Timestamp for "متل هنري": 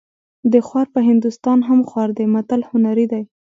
2.33-3.05